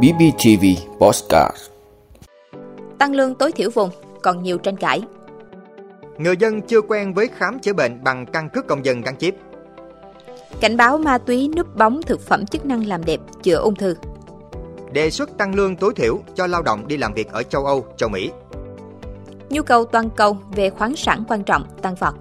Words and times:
BBTV 0.00 0.64
Postcard 0.98 1.56
Tăng 2.98 3.14
lương 3.14 3.34
tối 3.34 3.52
thiểu 3.52 3.70
vùng 3.70 3.90
còn 4.22 4.42
nhiều 4.42 4.58
tranh 4.58 4.76
cãi. 4.76 5.02
Người 6.18 6.36
dân 6.36 6.62
chưa 6.62 6.80
quen 6.80 7.14
với 7.14 7.28
khám 7.36 7.58
chữa 7.58 7.72
bệnh 7.72 8.04
bằng 8.04 8.26
căn 8.26 8.48
cước 8.48 8.66
công 8.66 8.84
dân 8.84 9.00
gắn 9.00 9.16
chip. 9.16 9.34
Cảnh 10.60 10.76
báo 10.76 10.98
ma 10.98 11.18
túy 11.18 11.50
núp 11.56 11.76
bóng 11.76 12.02
thực 12.02 12.20
phẩm 12.20 12.46
chức 12.46 12.66
năng 12.66 12.86
làm 12.86 13.04
đẹp 13.04 13.20
chữa 13.42 13.56
ung 13.56 13.74
thư. 13.74 13.96
Đề 14.92 15.10
xuất 15.10 15.38
tăng 15.38 15.54
lương 15.54 15.76
tối 15.76 15.92
thiểu 15.96 16.18
cho 16.34 16.46
lao 16.46 16.62
động 16.62 16.88
đi 16.88 16.96
làm 16.96 17.14
việc 17.14 17.32
ở 17.32 17.42
châu 17.42 17.66
Âu, 17.66 17.86
châu 17.96 18.08
Mỹ. 18.08 18.30
Nhu 19.50 19.62
cầu 19.62 19.84
toàn 19.84 20.10
cầu 20.10 20.36
về 20.56 20.70
khoáng 20.70 20.96
sản 20.96 21.24
quan 21.28 21.44
trọng 21.44 21.66
tăng 21.82 21.94
vọt. 21.94 22.14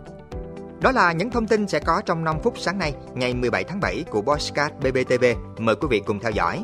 Đó 0.82 0.92
là 0.92 1.12
những 1.12 1.30
thông 1.30 1.48
tin 1.48 1.68
sẽ 1.68 1.80
có 1.80 2.02
trong 2.06 2.24
5 2.24 2.36
phút 2.44 2.54
sáng 2.58 2.80
nay, 2.80 2.94
ngày 3.14 3.34
17 3.34 3.64
tháng 3.64 3.80
7 3.80 4.04
của 4.10 4.22
Bosscat 4.22 4.74
BBTV. 4.80 5.26
Mời 5.58 5.76
quý 5.76 5.88
vị 5.90 6.02
cùng 6.06 6.20
theo 6.20 6.32
dõi. 6.32 6.64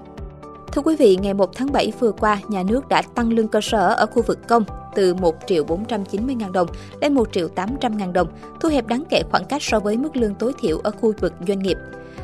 Thưa 0.72 0.82
quý 0.82 0.96
vị, 0.96 1.18
ngày 1.22 1.34
1 1.34 1.50
tháng 1.56 1.72
7 1.72 1.92
vừa 2.00 2.12
qua, 2.12 2.40
nhà 2.48 2.64
nước 2.64 2.88
đã 2.88 3.02
tăng 3.16 3.34
lương 3.34 3.48
cơ 3.48 3.62
sở 3.62 3.94
ở 3.94 4.06
khu 4.06 4.22
vực 4.22 4.48
công 4.48 4.64
từ 4.96 5.14
1 5.14 5.36
triệu 5.48 5.64
490 5.64 6.36
ngàn 6.36 6.52
đồng 6.52 6.68
lên 7.02 7.14
1 7.14 7.28
triệu 7.32 7.48
800 7.48 7.98
ngàn 7.98 8.14
đồng, 8.14 8.28
thu 8.60 8.70
hẹp 8.70 8.88
đáng 8.88 9.04
kể 9.10 9.22
khoảng 9.32 9.46
cách 9.46 9.64
so 9.64 9.80
với 9.80 9.98
mức 9.98 10.16
lương 10.16 10.36
tối 10.36 10.54
thiểu 10.62 10.80
ở 10.84 10.92
khu 10.92 11.14
vực 11.22 11.34
doanh 11.48 11.60
nghiệp. 11.60 11.78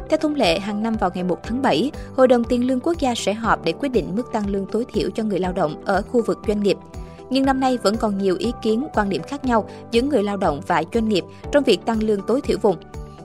Theo 0.10 0.18
thông 0.18 0.36
lệ, 0.36 0.60
hàng 0.60 0.84
năm 0.84 0.96
vào 1.00 1.10
ngày 1.14 1.24
1 1.24 1.40
tháng 1.44 1.62
7, 1.62 1.92
Hội 2.16 2.28
đồng 2.28 2.44
Tiền 2.44 2.68
lương 2.68 2.80
Quốc 2.80 3.00
gia 3.00 3.16
sẽ 3.16 3.34
họp 3.34 3.66
để 3.66 3.74
quyết 3.80 3.90
định 3.90 4.16
mức 4.16 4.32
tăng 4.34 4.50
lương 4.50 4.66
tối 4.66 4.86
thiểu 4.94 5.10
cho 5.16 5.24
người 5.24 5.40
lao 5.40 5.54
động 5.54 5.84
ở 5.86 6.02
khu 6.02 6.22
vực 6.22 6.40
doanh 6.48 6.64
nghiệp. 6.64 6.78
Nhưng 7.34 7.46
năm 7.46 7.60
nay 7.60 7.78
vẫn 7.78 7.98
còn 7.98 8.18
nhiều 8.18 8.36
ý 8.40 8.52
kiến, 8.62 8.88
quan 8.94 9.10
điểm 9.10 9.22
khác 9.24 9.46
nhau 9.46 9.70
giữa 9.92 10.02
người 10.02 10.24
lao 10.24 10.38
động 10.38 10.62
và 10.68 10.84
doanh 10.94 11.10
nghiệp 11.10 11.24
trong 11.52 11.64
việc 11.64 11.86
tăng 11.86 12.04
lương 12.04 12.22
tối 12.28 12.42
thiểu 12.42 12.58
vùng. 12.62 12.76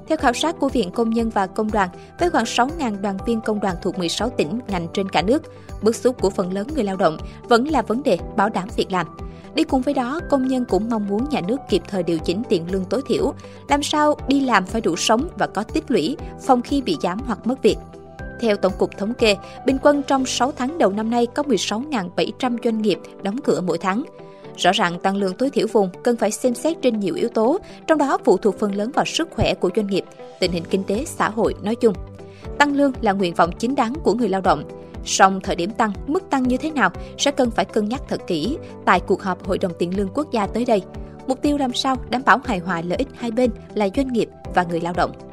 Theo 0.09 0.19
khảo 0.19 0.33
sát 0.33 0.59
của 0.61 0.69
Viện 0.69 0.91
Công 0.91 1.11
nhân 1.11 1.31
và 1.31 1.47
Công 1.47 1.71
đoàn, 1.71 1.89
với 2.19 2.31
khoảng 2.31 2.45
6.000 2.45 3.01
đoàn 3.01 3.17
viên 3.27 3.41
công 3.41 3.61
đoàn 3.61 3.77
thuộc 3.83 3.99
16 3.99 4.31
tỉnh, 4.31 4.61
ngành 4.69 4.87
trên 4.95 5.09
cả 5.09 5.23
nước, 5.23 5.43
bức 5.83 5.97
xúc 5.97 6.21
của 6.21 6.31
phần 6.31 6.53
lớn 6.53 6.67
người 6.75 6.85
lao 6.85 6.97
động 6.97 7.17
vẫn 7.49 7.69
là 7.69 7.83
vấn 7.83 8.03
đề 8.03 8.19
bảo 8.37 8.49
đảm 8.49 8.69
việc 8.77 8.93
làm. 8.93 9.07
Đi 9.55 9.65
cùng 9.65 9.83
với 9.83 9.95
đó, 9.95 10.21
công 10.31 10.49
nhân 10.49 10.65
cũng 10.65 10.89
mong 10.91 11.07
muốn 11.07 11.29
nhà 11.31 11.41
nước 11.41 11.57
kịp 11.69 11.83
thời 11.89 12.03
điều 12.03 12.19
chỉnh 12.19 12.43
tiền 12.49 12.73
lương 12.73 12.85
tối 12.85 13.03
thiểu, 13.09 13.33
làm 13.69 13.83
sao 13.83 14.15
đi 14.29 14.41
làm 14.41 14.67
phải 14.67 14.81
đủ 14.81 14.97
sống 14.97 15.29
và 15.39 15.47
có 15.47 15.63
tích 15.63 15.91
lũy, 15.91 16.17
phòng 16.47 16.63
khi 16.63 16.83
bị 16.83 16.97
giảm 17.03 17.19
hoặc 17.27 17.47
mất 17.47 17.63
việc. 17.63 17.77
Theo 18.41 18.57
Tổng 18.57 18.73
cục 18.79 18.99
Thống 18.99 19.15
kê, 19.15 19.37
bình 19.67 19.79
quân 19.83 20.03
trong 20.07 20.27
6 20.27 20.53
tháng 20.53 20.79
đầu 20.79 20.91
năm 20.91 21.11
nay 21.11 21.27
có 21.27 21.43
16.700 21.43 22.57
doanh 22.65 22.83
nghiệp 22.83 22.99
đóng 23.23 23.39
cửa 23.45 23.61
mỗi 23.61 23.79
tháng. 23.79 24.05
Rõ 24.57 24.73
ràng 24.73 25.01
tăng 25.01 25.17
lương 25.17 25.37
tối 25.37 25.51
thiểu 25.51 25.67
vùng 25.73 25.91
cần 26.03 26.17
phải 26.17 26.31
xem 26.31 26.55
xét 26.55 26.77
trên 26.83 27.01
nhiều 27.01 27.15
yếu 27.15 27.29
tố, 27.29 27.59
trong 27.87 27.99
đó 27.99 28.19
phụ 28.25 28.37
thuộc 28.37 28.59
phần 28.59 28.75
lớn 28.75 28.91
vào 28.95 29.05
sức 29.05 29.29
khỏe 29.31 29.55
của 29.55 29.71
doanh 29.77 29.87
nghiệp, 29.87 30.05
tình 30.41 30.53
hình 30.53 30.65
kinh 30.71 30.85
tế 30.85 31.05
xã 31.05 31.29
hội 31.29 31.55
nói 31.63 31.75
chung. 31.75 31.95
Tăng 32.59 32.77
lương 32.77 32.93
là 33.01 33.13
nguyện 33.13 33.35
vọng 33.35 33.51
chính 33.59 33.75
đáng 33.75 33.95
của 34.03 34.15
người 34.15 34.29
lao 34.29 34.41
động. 34.41 34.65
Song 35.05 35.41
thời 35.41 35.57
điểm 35.57 35.71
tăng, 35.71 35.93
mức 36.07 36.31
tăng 36.31 36.43
như 36.43 36.57
thế 36.57 36.71
nào 36.71 36.91
sẽ 37.19 37.31
cần 37.31 37.51
phải 37.51 37.65
cân 37.65 37.89
nhắc 37.89 38.03
thật 38.09 38.21
kỹ 38.27 38.59
tại 38.85 39.01
cuộc 39.01 39.23
họp 39.23 39.47
Hội 39.47 39.59
đồng 39.59 39.73
Tiền 39.79 39.97
lương 39.97 40.09
Quốc 40.15 40.33
gia 40.33 40.47
tới 40.47 40.65
đây. 40.65 40.83
Mục 41.27 41.43
tiêu 41.43 41.59
làm 41.59 41.73
sao 41.73 41.97
đảm 42.11 42.23
bảo 42.27 42.41
hài 42.45 42.59
hòa 42.59 42.83
lợi 42.83 42.99
ích 42.99 43.09
hai 43.15 43.31
bên 43.31 43.51
là 43.75 43.89
doanh 43.97 44.13
nghiệp 44.13 44.29
và 44.55 44.63
người 44.63 44.81
lao 44.81 44.93
động. 44.93 45.28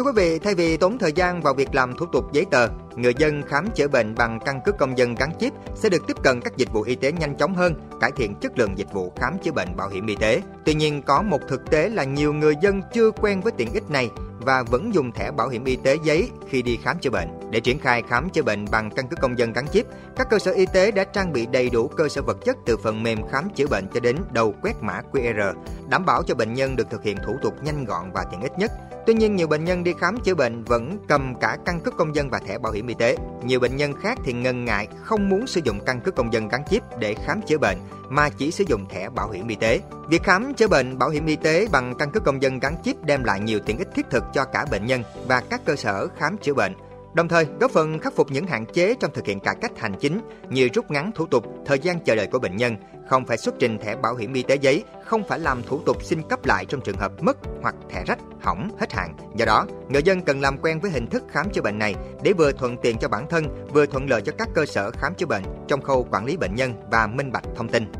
Thưa 0.00 0.04
quý 0.04 0.12
vị, 0.16 0.38
thay 0.38 0.54
vì 0.54 0.76
tốn 0.76 0.98
thời 0.98 1.12
gian 1.12 1.42
vào 1.42 1.54
việc 1.54 1.74
làm 1.74 1.94
thủ 1.96 2.06
tục 2.06 2.32
giấy 2.32 2.44
tờ, 2.50 2.68
người 2.96 3.14
dân 3.18 3.42
khám 3.48 3.68
chữa 3.74 3.88
bệnh 3.88 4.14
bằng 4.14 4.38
căn 4.44 4.60
cước 4.64 4.78
công 4.78 4.98
dân 4.98 5.14
gắn 5.14 5.30
chip 5.40 5.52
sẽ 5.74 5.88
được 5.88 6.06
tiếp 6.06 6.16
cận 6.22 6.40
các 6.40 6.56
dịch 6.56 6.72
vụ 6.72 6.82
y 6.82 6.94
tế 6.94 7.12
nhanh 7.12 7.36
chóng 7.36 7.54
hơn, 7.54 7.74
cải 8.00 8.12
thiện 8.16 8.34
chất 8.34 8.58
lượng 8.58 8.78
dịch 8.78 8.92
vụ 8.92 9.12
khám 9.16 9.38
chữa 9.38 9.52
bệnh 9.52 9.76
bảo 9.76 9.88
hiểm 9.88 10.06
y 10.06 10.16
tế. 10.16 10.42
Tuy 10.64 10.74
nhiên, 10.74 11.02
có 11.02 11.22
một 11.22 11.38
thực 11.48 11.70
tế 11.70 11.88
là 11.88 12.04
nhiều 12.04 12.32
người 12.32 12.54
dân 12.62 12.82
chưa 12.92 13.10
quen 13.10 13.40
với 13.40 13.52
tiện 13.56 13.72
ích 13.72 13.90
này 13.90 14.10
và 14.40 14.62
vẫn 14.62 14.94
dùng 14.94 15.12
thẻ 15.12 15.30
bảo 15.30 15.48
hiểm 15.48 15.64
y 15.64 15.76
tế 15.76 15.96
giấy 16.02 16.30
khi 16.48 16.62
đi 16.62 16.78
khám 16.82 16.98
chữa 16.98 17.10
bệnh. 17.10 17.28
Để 17.50 17.60
triển 17.60 17.78
khai 17.78 18.02
khám 18.08 18.30
chữa 18.30 18.42
bệnh 18.42 18.64
bằng 18.70 18.90
căn 18.90 19.08
cước 19.08 19.20
công 19.20 19.38
dân 19.38 19.52
gắn 19.52 19.66
chip, 19.72 19.86
các 20.16 20.26
cơ 20.30 20.38
sở 20.38 20.52
y 20.52 20.66
tế 20.66 20.90
đã 20.90 21.04
trang 21.04 21.32
bị 21.32 21.46
đầy 21.46 21.70
đủ 21.70 21.88
cơ 21.88 22.08
sở 22.08 22.22
vật 22.22 22.36
chất 22.44 22.56
từ 22.66 22.76
phần 22.76 23.02
mềm 23.02 23.18
khám 23.28 23.50
chữa 23.54 23.66
bệnh 23.66 23.88
cho 23.94 24.00
đến 24.00 24.16
đầu 24.32 24.54
quét 24.62 24.82
mã 24.82 25.00
QR, 25.12 25.54
đảm 25.88 26.06
bảo 26.06 26.22
cho 26.22 26.34
bệnh 26.34 26.54
nhân 26.54 26.76
được 26.76 26.90
thực 26.90 27.02
hiện 27.02 27.16
thủ 27.26 27.36
tục 27.42 27.54
nhanh 27.62 27.84
gọn 27.84 28.12
và 28.12 28.24
tiện 28.30 28.40
ích 28.40 28.58
nhất 28.58 28.72
Tuy 29.06 29.14
nhiên, 29.14 29.36
nhiều 29.36 29.46
bệnh 29.46 29.64
nhân 29.64 29.84
đi 29.84 29.94
khám 30.00 30.16
chữa 30.20 30.34
bệnh 30.34 30.64
vẫn 30.64 30.98
cầm 31.08 31.34
cả 31.40 31.56
căn 31.66 31.80
cước 31.80 31.96
công 31.96 32.14
dân 32.14 32.30
và 32.30 32.38
thẻ 32.38 32.58
bảo 32.58 32.72
hiểm 32.72 32.86
y 32.86 32.94
tế. 32.94 33.16
Nhiều 33.44 33.60
bệnh 33.60 33.76
nhân 33.76 33.92
khác 34.02 34.18
thì 34.24 34.32
ngần 34.32 34.64
ngại 34.64 34.88
không 35.04 35.28
muốn 35.28 35.46
sử 35.46 35.60
dụng 35.64 35.80
căn 35.86 36.00
cước 36.00 36.14
công 36.14 36.32
dân 36.32 36.48
gắn 36.48 36.62
chip 36.70 36.82
để 36.98 37.14
khám 37.26 37.40
chữa 37.42 37.58
bệnh 37.58 37.78
mà 38.08 38.28
chỉ 38.28 38.50
sử 38.50 38.64
dụng 38.68 38.86
thẻ 38.88 39.08
bảo 39.08 39.30
hiểm 39.30 39.48
y 39.48 39.54
tế. 39.54 39.80
Việc 40.08 40.22
khám 40.22 40.54
chữa 40.54 40.68
bệnh 40.68 40.98
bảo 40.98 41.10
hiểm 41.10 41.26
y 41.26 41.36
tế 41.36 41.66
bằng 41.72 41.94
căn 41.98 42.10
cước 42.10 42.24
công 42.24 42.42
dân 42.42 42.58
gắn 42.58 42.76
chip 42.84 42.96
đem 43.04 43.24
lại 43.24 43.40
nhiều 43.40 43.58
tiện 43.66 43.78
ích 43.78 43.88
thiết 43.94 44.06
thực 44.10 44.24
cho 44.32 44.44
cả 44.44 44.66
bệnh 44.70 44.86
nhân 44.86 45.02
và 45.28 45.42
các 45.50 45.60
cơ 45.64 45.76
sở 45.76 46.08
khám 46.18 46.38
chữa 46.38 46.54
bệnh 46.54 46.72
đồng 47.14 47.28
thời 47.28 47.46
góp 47.60 47.70
phần 47.70 47.98
khắc 47.98 48.16
phục 48.16 48.30
những 48.30 48.46
hạn 48.46 48.66
chế 48.66 48.94
trong 49.00 49.10
thực 49.14 49.26
hiện 49.26 49.40
cải 49.40 49.56
cách 49.60 49.78
hành 49.78 49.94
chính 50.00 50.20
như 50.50 50.68
rút 50.74 50.90
ngắn 50.90 51.12
thủ 51.14 51.26
tục, 51.26 51.44
thời 51.66 51.78
gian 51.78 52.00
chờ 52.04 52.14
đợi 52.14 52.26
của 52.26 52.38
bệnh 52.38 52.56
nhân, 52.56 52.76
không 53.08 53.26
phải 53.26 53.36
xuất 53.36 53.54
trình 53.58 53.78
thẻ 53.78 53.96
bảo 53.96 54.16
hiểm 54.16 54.32
y 54.32 54.42
tế 54.42 54.54
giấy, 54.54 54.84
không 55.04 55.22
phải 55.28 55.38
làm 55.38 55.62
thủ 55.62 55.80
tục 55.86 56.04
xin 56.04 56.22
cấp 56.28 56.46
lại 56.46 56.66
trong 56.66 56.80
trường 56.80 56.98
hợp 56.98 57.22
mất 57.22 57.36
hoặc 57.62 57.74
thẻ 57.90 58.04
rách, 58.06 58.18
hỏng, 58.40 58.70
hết 58.80 58.92
hạn. 58.92 59.16
Do 59.36 59.44
đó, 59.44 59.66
người 59.88 60.02
dân 60.02 60.20
cần 60.20 60.40
làm 60.40 60.58
quen 60.58 60.80
với 60.80 60.90
hình 60.90 61.06
thức 61.06 61.22
khám 61.30 61.50
chữa 61.50 61.62
bệnh 61.62 61.78
này 61.78 61.94
để 62.22 62.32
vừa 62.32 62.52
thuận 62.52 62.76
tiện 62.76 62.98
cho 62.98 63.08
bản 63.08 63.26
thân, 63.28 63.66
vừa 63.72 63.86
thuận 63.86 64.10
lợi 64.10 64.22
cho 64.22 64.32
các 64.38 64.48
cơ 64.54 64.66
sở 64.66 64.90
khám 64.90 65.14
chữa 65.14 65.26
bệnh 65.26 65.42
trong 65.68 65.82
khâu 65.82 66.06
quản 66.10 66.24
lý 66.24 66.36
bệnh 66.36 66.54
nhân 66.54 66.72
và 66.90 67.06
minh 67.06 67.32
bạch 67.32 67.44
thông 67.56 67.68
tin. 67.68 67.92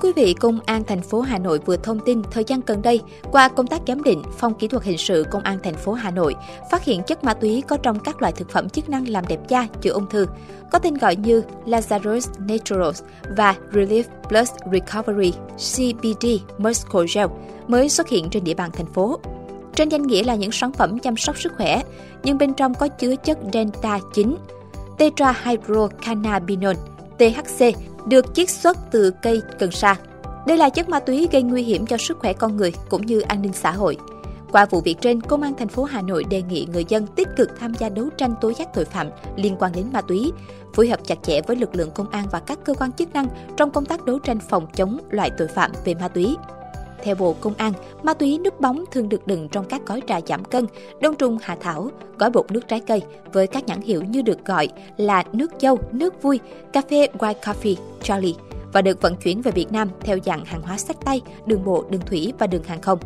Quý 0.00 0.12
vị, 0.16 0.34
Công 0.34 0.60
an 0.66 0.84
thành 0.84 1.02
phố 1.02 1.20
Hà 1.20 1.38
Nội 1.38 1.58
vừa 1.66 1.76
thông 1.76 2.00
tin 2.00 2.22
thời 2.30 2.44
gian 2.44 2.60
gần 2.66 2.82
đây, 2.82 3.00
qua 3.32 3.48
công 3.48 3.66
tác 3.66 3.80
giám 3.86 4.02
định, 4.02 4.22
Phòng 4.38 4.54
Kỹ 4.54 4.68
thuật 4.68 4.84
Hình 4.84 4.98
sự 4.98 5.24
Công 5.30 5.42
an 5.42 5.58
thành 5.62 5.74
phố 5.74 5.92
Hà 5.92 6.10
Nội 6.10 6.34
phát 6.70 6.84
hiện 6.84 7.02
chất 7.02 7.24
ma 7.24 7.34
túy 7.34 7.62
có 7.68 7.76
trong 7.76 7.98
các 7.98 8.22
loại 8.22 8.32
thực 8.32 8.50
phẩm 8.50 8.68
chức 8.68 8.88
năng 8.88 9.08
làm 9.08 9.24
đẹp 9.28 9.48
da, 9.48 9.66
chữa 9.80 9.90
ung 9.90 10.08
thư, 10.08 10.26
có 10.70 10.78
tên 10.78 10.94
gọi 10.94 11.16
như 11.16 11.42
Lazarus 11.66 12.28
Naturals 12.38 13.02
và 13.36 13.54
Relief 13.72 14.02
Plus 14.28 14.50
Recovery 14.72 15.32
CBD 15.56 16.26
Muscle 16.58 17.06
Gel 17.14 17.26
mới 17.68 17.88
xuất 17.88 18.08
hiện 18.08 18.30
trên 18.30 18.44
địa 18.44 18.54
bàn 18.54 18.70
thành 18.72 18.86
phố. 18.86 19.18
Trên 19.74 19.88
danh 19.88 20.02
nghĩa 20.02 20.22
là 20.22 20.34
những 20.34 20.52
sản 20.52 20.72
phẩm 20.72 20.98
chăm 20.98 21.16
sóc 21.16 21.38
sức 21.38 21.52
khỏe, 21.56 21.82
nhưng 22.24 22.38
bên 22.38 22.54
trong 22.54 22.74
có 22.74 22.88
chứa 22.88 23.16
chất 23.16 23.38
Delta 23.52 24.00
9, 24.14 24.36
tetrahydrocannabinol, 24.98 26.74
THC 27.18 27.89
được 28.06 28.34
chiết 28.34 28.50
xuất 28.50 28.76
từ 28.90 29.10
cây 29.22 29.42
cần 29.58 29.70
sa. 29.70 29.96
Đây 30.46 30.56
là 30.56 30.68
chất 30.68 30.88
ma 30.88 31.00
túy 31.00 31.28
gây 31.32 31.42
nguy 31.42 31.62
hiểm 31.62 31.86
cho 31.86 31.96
sức 31.96 32.18
khỏe 32.18 32.32
con 32.32 32.56
người 32.56 32.72
cũng 32.88 33.06
như 33.06 33.20
an 33.20 33.42
ninh 33.42 33.52
xã 33.52 33.70
hội. 33.70 33.96
Qua 34.52 34.66
vụ 34.66 34.80
việc 34.80 35.00
trên, 35.00 35.20
Công 35.20 35.42
an 35.42 35.52
thành 35.58 35.68
phố 35.68 35.84
Hà 35.84 36.02
Nội 36.02 36.24
đề 36.30 36.42
nghị 36.42 36.66
người 36.72 36.84
dân 36.88 37.06
tích 37.06 37.28
cực 37.36 37.50
tham 37.58 37.74
gia 37.74 37.88
đấu 37.88 38.08
tranh 38.16 38.34
tố 38.40 38.52
giác 38.58 38.74
tội 38.74 38.84
phạm 38.84 39.10
liên 39.36 39.56
quan 39.58 39.72
đến 39.72 39.86
ma 39.92 40.00
túy, 40.00 40.32
phối 40.74 40.88
hợp 40.88 41.00
chặt 41.06 41.18
chẽ 41.22 41.40
với 41.42 41.56
lực 41.56 41.74
lượng 41.74 41.90
công 41.94 42.10
an 42.10 42.26
và 42.32 42.40
các 42.40 42.58
cơ 42.64 42.74
quan 42.74 42.92
chức 42.92 43.12
năng 43.12 43.26
trong 43.56 43.70
công 43.70 43.84
tác 43.84 44.04
đấu 44.04 44.18
tranh 44.18 44.38
phòng 44.48 44.66
chống 44.74 44.98
loại 45.10 45.30
tội 45.38 45.48
phạm 45.48 45.72
về 45.84 45.94
ma 45.94 46.08
túy. 46.08 46.36
Theo 47.02 47.14
Bộ 47.14 47.36
Công 47.40 47.54
an, 47.54 47.72
ma 48.02 48.14
túy 48.14 48.38
núp 48.38 48.60
bóng 48.60 48.84
thường 48.90 49.08
được 49.08 49.26
đựng 49.26 49.48
trong 49.48 49.64
các 49.64 49.86
gói 49.86 50.02
trà 50.06 50.20
giảm 50.26 50.44
cân, 50.44 50.66
đông 51.00 51.14
trùng 51.14 51.38
hạ 51.42 51.56
thảo, 51.60 51.90
gói 52.18 52.30
bột 52.30 52.52
nước 52.52 52.68
trái 52.68 52.80
cây 52.80 53.02
với 53.32 53.46
các 53.46 53.66
nhãn 53.66 53.80
hiệu 53.80 54.02
như 54.02 54.22
được 54.22 54.44
gọi 54.44 54.68
là 54.96 55.24
nước 55.32 55.50
dâu, 55.60 55.78
nước 55.92 56.22
vui, 56.22 56.40
cà 56.72 56.82
phê 56.90 57.06
White 57.18 57.34
Coffee, 57.42 57.76
Charlie 58.02 58.34
và 58.72 58.82
được 58.82 59.02
vận 59.02 59.16
chuyển 59.16 59.42
về 59.42 59.52
Việt 59.52 59.72
Nam 59.72 59.88
theo 60.00 60.18
dạng 60.24 60.44
hàng 60.44 60.62
hóa 60.62 60.78
sách 60.78 60.96
tay, 61.04 61.20
đường 61.46 61.64
bộ, 61.64 61.84
đường 61.90 62.00
thủy 62.06 62.32
và 62.38 62.46
đường 62.46 62.62
hàng 62.62 62.80
không. 62.80 62.98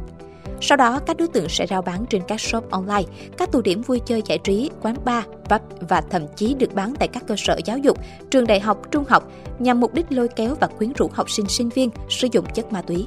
Sau 0.60 0.76
đó, 0.76 1.00
các 1.06 1.16
đối 1.16 1.28
tượng 1.28 1.48
sẽ 1.48 1.66
rao 1.66 1.82
bán 1.82 2.04
trên 2.10 2.22
các 2.28 2.40
shop 2.40 2.70
online, 2.70 3.02
các 3.38 3.52
tụ 3.52 3.60
điểm 3.60 3.82
vui 3.82 4.00
chơi 4.06 4.22
giải 4.26 4.38
trí, 4.38 4.70
quán 4.82 4.96
bar, 5.04 5.24
pub 5.24 5.60
và 5.88 6.00
thậm 6.00 6.22
chí 6.36 6.54
được 6.54 6.74
bán 6.74 6.94
tại 6.98 7.08
các 7.08 7.26
cơ 7.26 7.34
sở 7.38 7.58
giáo 7.64 7.78
dục, 7.78 7.98
trường 8.30 8.46
đại 8.46 8.60
học, 8.60 8.90
trung 8.90 9.04
học 9.08 9.30
nhằm 9.58 9.80
mục 9.80 9.94
đích 9.94 10.06
lôi 10.12 10.28
kéo 10.28 10.54
và 10.60 10.66
quyến 10.66 10.92
rũ 10.92 11.10
học 11.12 11.30
sinh 11.30 11.46
sinh 11.48 11.68
viên 11.68 11.90
sử 12.08 12.28
dụng 12.32 12.44
chất 12.54 12.72
ma 12.72 12.82
túy. 12.82 13.06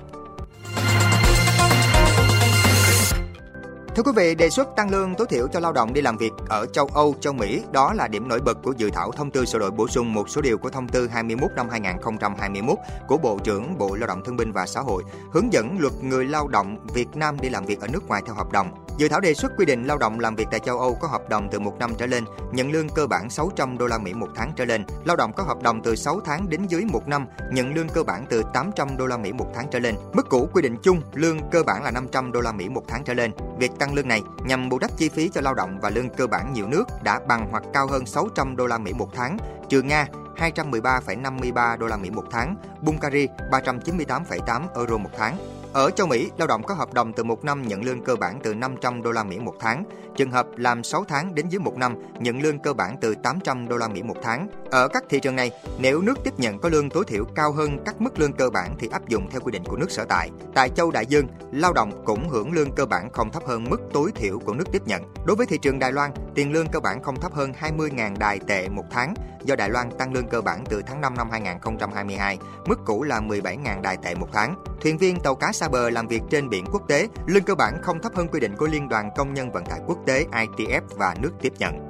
Thưa 3.97 4.03
quý 4.03 4.11
vị, 4.15 4.35
đề 4.35 4.49
xuất 4.49 4.75
tăng 4.75 4.91
lương 4.91 5.15
tối 5.15 5.27
thiểu 5.29 5.47
cho 5.47 5.59
lao 5.59 5.73
động 5.73 5.94
đi 5.94 6.01
làm 6.01 6.17
việc 6.17 6.31
ở 6.49 6.65
châu 6.65 6.89
Âu, 6.94 7.15
châu 7.19 7.33
Mỹ 7.33 7.63
đó 7.71 7.94
là 7.94 8.07
điểm 8.07 8.27
nổi 8.27 8.39
bật 8.41 8.57
của 8.63 8.73
dự 8.77 8.89
thảo 8.89 9.11
thông 9.11 9.31
tư 9.31 9.45
sửa 9.45 9.59
đổi 9.59 9.71
bổ 9.71 9.88
sung 9.88 10.13
một 10.13 10.29
số 10.29 10.41
điều 10.41 10.57
của 10.57 10.69
thông 10.69 10.88
tư 10.88 11.07
21 11.07 11.51
năm 11.55 11.69
2021 11.69 12.77
của 13.07 13.17
Bộ 13.17 13.39
trưởng 13.44 13.77
Bộ 13.77 13.95
Lao 13.95 14.07
động 14.07 14.21
Thương 14.25 14.38
binh 14.38 14.51
và 14.51 14.65
Xã 14.65 14.81
hội 14.81 15.03
hướng 15.31 15.53
dẫn 15.53 15.77
luật 15.79 15.94
người 16.01 16.25
lao 16.25 16.47
động 16.47 16.77
Việt 16.94 17.15
Nam 17.15 17.38
đi 17.41 17.49
làm 17.49 17.65
việc 17.65 17.81
ở 17.81 17.88
nước 17.88 18.07
ngoài 18.07 18.21
theo 18.25 18.35
hợp 18.35 18.51
đồng. 18.51 18.87
Dự 18.97 19.09
thảo 19.09 19.19
đề 19.19 19.33
xuất 19.33 19.51
quy 19.57 19.65
định 19.65 19.83
lao 19.83 19.97
động 19.97 20.19
làm 20.19 20.35
việc 20.35 20.47
tại 20.51 20.59
châu 20.59 20.79
Âu 20.79 20.95
có 20.95 21.07
hợp 21.07 21.29
đồng 21.29 21.47
từ 21.51 21.59
một 21.59 21.79
năm 21.79 21.91
trở 21.97 22.05
lên, 22.05 22.23
nhận 22.51 22.71
lương 22.71 22.89
cơ 22.89 23.07
bản 23.07 23.29
600 23.29 23.77
đô 23.77 23.88
la 23.88 23.97
Mỹ 23.97 24.13
một 24.13 24.27
tháng 24.35 24.51
trở 24.55 24.65
lên. 24.65 24.85
Lao 25.05 25.15
động 25.15 25.33
có 25.33 25.44
hợp 25.44 25.61
đồng 25.61 25.81
từ 25.83 25.95
6 25.95 26.21
tháng 26.25 26.49
đến 26.49 26.67
dưới 26.67 26.85
một 26.85 27.07
năm, 27.07 27.27
nhận 27.51 27.73
lương 27.73 27.89
cơ 27.89 28.03
bản 28.03 28.25
từ 28.29 28.44
800 28.53 28.97
đô 28.97 29.05
la 29.05 29.17
Mỹ 29.17 29.33
một 29.33 29.51
tháng 29.55 29.67
trở 29.71 29.79
lên. 29.79 29.95
Mức 30.13 30.29
cũ 30.29 30.49
quy 30.53 30.61
định 30.61 30.77
chung 30.83 31.01
lương 31.13 31.49
cơ 31.51 31.63
bản 31.63 31.83
là 31.83 31.91
500 31.91 32.31
đô 32.31 32.41
la 32.41 32.51
Mỹ 32.51 32.69
một 32.69 32.83
tháng 32.88 33.03
trở 33.03 33.13
lên. 33.13 33.31
Việc 33.59 33.71
tăng 33.79 33.94
lương 33.94 34.07
này 34.07 34.21
nhằm 34.45 34.69
bù 34.69 34.79
đắp 34.79 34.97
chi 34.97 35.09
phí 35.09 35.29
cho 35.29 35.41
lao 35.41 35.53
động 35.53 35.79
và 35.81 35.89
lương 35.89 36.09
cơ 36.09 36.27
bản 36.27 36.53
nhiều 36.53 36.67
nước 36.67 36.83
đã 37.03 37.19
bằng 37.27 37.47
hoặc 37.51 37.63
cao 37.73 37.88
hơn 37.88 38.05
600 38.05 38.55
đô 38.55 38.67
la 38.67 38.77
Mỹ 38.77 38.93
một 38.93 39.09
tháng, 39.15 39.38
trừ 39.69 39.81
Nga 39.81 40.07
213,53 40.38 41.77
đô 41.77 41.88
la 41.88 41.97
Mỹ 41.97 42.09
một 42.09 42.25
tháng, 42.31 42.55
Bulgaria 42.81 43.27
398,8 43.51 44.61
euro 44.75 44.97
một 44.97 45.09
tháng. 45.17 45.56
Ở 45.73 45.91
châu 45.91 46.07
Mỹ, 46.07 46.31
lao 46.37 46.47
động 46.47 46.63
có 46.63 46.73
hợp 46.73 46.93
đồng 46.93 47.13
từ 47.13 47.23
một 47.23 47.43
năm 47.43 47.67
nhận 47.67 47.83
lương 47.83 48.03
cơ 48.03 48.15
bản 48.15 48.39
từ 48.43 48.53
500 48.53 49.03
đô 49.03 49.11
la 49.11 49.23
Mỹ 49.23 49.39
một 49.39 49.53
tháng. 49.59 49.83
Trường 50.15 50.31
hợp 50.31 50.47
làm 50.55 50.83
6 50.83 51.05
tháng 51.07 51.35
đến 51.35 51.49
dưới 51.49 51.59
một 51.59 51.77
năm 51.77 51.95
nhận 52.19 52.41
lương 52.41 52.59
cơ 52.59 52.73
bản 52.73 52.97
từ 53.01 53.15
800 53.15 53.67
đô 53.67 53.77
la 53.77 53.87
Mỹ 53.87 54.03
một 54.03 54.17
tháng. 54.23 54.47
Ở 54.71 54.87
các 54.87 55.03
thị 55.09 55.19
trường 55.19 55.35
này, 55.35 55.51
nếu 55.79 56.01
nước 56.01 56.17
tiếp 56.23 56.33
nhận 56.37 56.59
có 56.59 56.69
lương 56.69 56.89
tối 56.89 57.03
thiểu 57.07 57.25
cao 57.35 57.51
hơn 57.51 57.83
các 57.85 58.01
mức 58.01 58.19
lương 58.19 58.33
cơ 58.33 58.49
bản 58.49 58.75
thì 58.79 58.89
áp 58.91 59.07
dụng 59.07 59.29
theo 59.29 59.41
quy 59.41 59.51
định 59.51 59.63
của 59.63 59.77
nước 59.77 59.91
sở 59.91 60.05
tại. 60.05 60.29
Tại 60.55 60.69
châu 60.69 60.91
Đại 60.91 61.05
Dương, 61.05 61.27
lao 61.51 61.73
động 61.73 62.03
cũng 62.05 62.29
hưởng 62.29 62.51
lương 62.51 62.71
cơ 62.71 62.85
bản 62.85 63.09
không 63.13 63.31
thấp 63.31 63.43
hơn 63.45 63.69
mức 63.69 63.81
tối 63.93 64.11
thiểu 64.15 64.39
của 64.39 64.53
nước 64.53 64.71
tiếp 64.71 64.81
nhận. 64.85 65.03
Đối 65.25 65.35
với 65.35 65.45
thị 65.45 65.57
trường 65.61 65.79
Đài 65.79 65.91
Loan, 65.91 66.11
tiền 66.35 66.51
lương 66.51 66.67
cơ 66.67 66.79
bản 66.79 67.03
không 67.03 67.19
thấp 67.19 67.33
hơn 67.33 67.51
20.000 67.59 68.17
đài 68.17 68.39
tệ 68.47 68.69
một 68.69 68.85
tháng 68.91 69.13
do 69.43 69.55
Đài 69.55 69.69
Loan 69.69 69.89
tăng 69.97 70.13
lương 70.13 70.27
cơ 70.27 70.41
bản 70.41 70.63
từ 70.69 70.81
tháng 70.87 71.01
5 71.01 71.15
năm 71.15 71.29
2022, 71.31 72.37
mức 72.65 72.79
cũ 72.85 73.03
là 73.03 73.19
17.000 73.19 73.81
đài 73.81 73.97
tệ 73.97 74.15
một 74.15 74.27
tháng. 74.33 74.55
Thuyền 74.81 74.97
viên 74.97 75.19
tàu 75.19 75.35
cá 75.35 75.51
xa 75.57 75.68
bờ 75.69 75.89
làm 75.89 76.07
việc 76.07 76.21
trên 76.30 76.50
biển 76.50 76.65
quốc 76.71 76.88
tế, 76.88 77.07
lương 77.27 77.44
cơ 77.44 77.56
bản 77.56 77.81
không 77.81 78.01
thấp 78.01 78.15
hơn 78.15 78.27
quy 78.27 78.39
định 78.39 78.56
của 78.56 78.68
Liên 78.68 78.89
đoàn 78.89 79.09
Công 79.15 79.33
nhân 79.33 79.51
Vận 79.51 79.65
tải 79.65 79.80
Quốc 79.88 79.98
tế 80.06 80.25
ITF 80.31 80.81
và 80.98 81.15
nước 81.21 81.31
tiếp 81.42 81.54
nhận. 81.59 81.87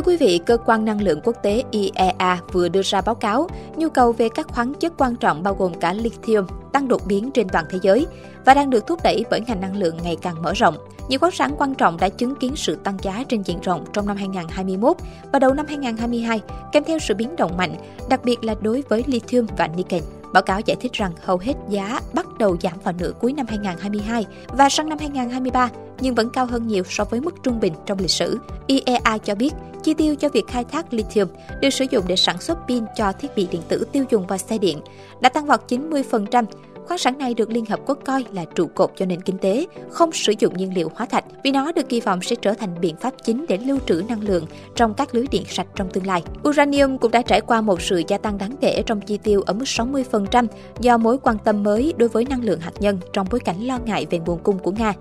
Thưa 0.00 0.06
quý 0.06 0.16
vị, 0.16 0.40
Cơ 0.46 0.56
quan 0.66 0.84
Năng 0.84 1.02
lượng 1.02 1.20
Quốc 1.24 1.36
tế 1.42 1.62
IEA 1.70 2.38
vừa 2.52 2.68
đưa 2.68 2.82
ra 2.82 3.00
báo 3.00 3.14
cáo 3.14 3.48
nhu 3.76 3.88
cầu 3.88 4.12
về 4.12 4.28
các 4.34 4.48
khoáng 4.48 4.74
chất 4.74 4.92
quan 4.98 5.16
trọng 5.16 5.42
bao 5.42 5.54
gồm 5.54 5.74
cả 5.74 5.92
lithium 5.92 6.46
tăng 6.72 6.88
đột 6.88 7.06
biến 7.06 7.30
trên 7.30 7.48
toàn 7.48 7.64
thế 7.70 7.78
giới 7.82 8.06
và 8.44 8.54
đang 8.54 8.70
được 8.70 8.86
thúc 8.86 9.00
đẩy 9.04 9.24
bởi 9.30 9.40
ngành 9.40 9.60
năng 9.60 9.76
lượng 9.76 9.96
ngày 10.02 10.16
càng 10.22 10.42
mở 10.42 10.52
rộng. 10.52 10.76
Nhiều 11.08 11.18
khoáng 11.18 11.32
sản 11.32 11.54
quan 11.58 11.74
trọng 11.74 11.96
đã 11.96 12.08
chứng 12.08 12.34
kiến 12.36 12.56
sự 12.56 12.76
tăng 12.76 12.96
giá 13.02 13.24
trên 13.28 13.42
diện 13.42 13.60
rộng 13.62 13.84
trong 13.92 14.06
năm 14.06 14.16
2021 14.16 14.96
và 15.32 15.38
đầu 15.38 15.54
năm 15.54 15.66
2022, 15.68 16.40
kèm 16.72 16.84
theo 16.84 16.98
sự 16.98 17.14
biến 17.14 17.36
động 17.36 17.56
mạnh, 17.56 17.74
đặc 18.08 18.24
biệt 18.24 18.44
là 18.44 18.54
đối 18.60 18.82
với 18.88 19.04
lithium 19.06 19.46
và 19.56 19.66
nickel. 19.66 20.02
Báo 20.32 20.42
cáo 20.42 20.60
giải 20.60 20.76
thích 20.80 20.92
rằng 20.92 21.12
hầu 21.22 21.38
hết 21.38 21.54
giá 21.68 22.00
bắt 22.12 22.26
đầu 22.38 22.56
giảm 22.62 22.74
vào 22.84 22.94
nửa 22.98 23.12
cuối 23.20 23.32
năm 23.32 23.46
2022 23.48 24.26
và 24.48 24.68
sang 24.68 24.88
năm 24.88 24.98
2023, 24.98 25.70
nhưng 26.00 26.14
vẫn 26.14 26.30
cao 26.30 26.46
hơn 26.46 26.66
nhiều 26.66 26.84
so 26.88 27.04
với 27.04 27.20
mức 27.20 27.34
trung 27.42 27.60
bình 27.60 27.72
trong 27.86 27.98
lịch 27.98 28.10
sử. 28.10 28.38
IEA 28.66 29.18
cho 29.24 29.34
biết, 29.34 29.54
chi 29.82 29.94
tiêu 29.94 30.14
cho 30.14 30.28
việc 30.28 30.46
khai 30.48 30.64
thác 30.64 30.92
lithium 30.92 31.28
được 31.60 31.70
sử 31.70 31.84
dụng 31.90 32.04
để 32.06 32.16
sản 32.16 32.40
xuất 32.40 32.58
pin 32.68 32.84
cho 32.96 33.12
thiết 33.12 33.28
bị 33.36 33.48
điện 33.50 33.62
tử 33.68 33.84
tiêu 33.92 34.04
dùng 34.10 34.26
và 34.26 34.38
xe 34.38 34.58
điện 34.58 34.80
đã 35.20 35.28
tăng 35.28 35.46
vọt 35.46 35.60
90% 35.68 36.44
khoáng 36.90 36.98
sản 36.98 37.18
này 37.18 37.34
được 37.34 37.50
Liên 37.50 37.64
Hợp 37.66 37.80
Quốc 37.86 37.98
coi 38.04 38.24
là 38.32 38.44
trụ 38.54 38.66
cột 38.66 38.90
cho 38.96 39.06
nền 39.06 39.20
kinh 39.20 39.38
tế, 39.38 39.66
không 39.90 40.12
sử 40.12 40.32
dụng 40.38 40.56
nhiên 40.56 40.74
liệu 40.74 40.90
hóa 40.94 41.06
thạch 41.06 41.24
vì 41.44 41.50
nó 41.50 41.72
được 41.72 41.88
kỳ 41.88 42.00
vọng 42.00 42.22
sẽ 42.22 42.36
trở 42.36 42.54
thành 42.54 42.80
biện 42.80 42.96
pháp 42.96 43.14
chính 43.24 43.44
để 43.48 43.58
lưu 43.58 43.78
trữ 43.86 44.02
năng 44.08 44.22
lượng 44.22 44.46
trong 44.74 44.94
các 44.94 45.14
lưới 45.14 45.26
điện 45.30 45.42
sạch 45.48 45.66
trong 45.74 45.90
tương 45.90 46.06
lai. 46.06 46.22
Uranium 46.48 46.98
cũng 46.98 47.10
đã 47.10 47.22
trải 47.22 47.40
qua 47.40 47.60
một 47.60 47.82
sự 47.82 48.02
gia 48.08 48.18
tăng 48.18 48.38
đáng 48.38 48.56
kể 48.60 48.82
trong 48.86 49.00
chi 49.00 49.18
tiêu 49.18 49.42
ở 49.46 49.52
mức 49.52 49.64
60% 49.64 50.46
do 50.80 50.98
mối 50.98 51.18
quan 51.22 51.36
tâm 51.44 51.62
mới 51.62 51.94
đối 51.96 52.08
với 52.08 52.24
năng 52.24 52.44
lượng 52.44 52.60
hạt 52.60 52.72
nhân 52.80 52.98
trong 53.12 53.26
bối 53.30 53.40
cảnh 53.40 53.60
lo 53.66 53.78
ngại 53.84 54.06
về 54.10 54.18
nguồn 54.18 54.38
cung 54.38 54.58
của 54.58 54.72
Nga. 54.72 54.92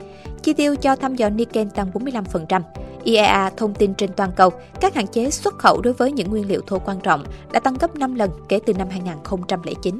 Chi 0.44 0.54
tiêu 0.54 0.76
cho 0.76 0.96
thăm 0.96 1.16
dò 1.16 1.30
nickel 1.30 1.68
tăng 1.76 1.92
45%. 1.92 2.62
IEA 3.04 3.50
thông 3.58 3.74
tin 3.74 3.94
trên 3.94 4.10
toàn 4.16 4.32
cầu, 4.36 4.50
các 4.82 4.96
hạn 4.96 5.08
chế 5.08 5.30
xuất 5.30 5.58
khẩu 5.58 5.82
đối 5.82 5.94
với 5.94 6.12
những 6.12 6.30
nguyên 6.30 6.48
liệu 6.48 6.62
thô 6.68 6.80
quan 6.80 7.00
trọng 7.00 7.24
đã 7.52 7.60
tăng 7.60 7.76
gấp 7.80 7.96
5 7.96 8.16
lần 8.16 8.30
kể 8.50 8.60
từ 8.66 8.74
năm 8.74 8.88
2009. 8.90 10.00